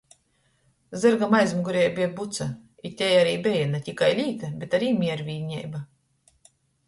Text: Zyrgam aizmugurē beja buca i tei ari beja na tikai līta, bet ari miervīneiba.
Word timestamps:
Zyrgam 1.01 1.35
aizmugurē 1.39 1.83
beja 1.97 2.07
buca 2.19 2.47
i 2.89 2.91
tei 3.01 3.11
ari 3.19 3.35
beja 3.47 3.67
na 3.75 3.83
tikai 3.89 4.09
līta, 4.21 4.51
bet 4.63 4.79
ari 4.81 4.89
miervīneiba. 5.03 5.83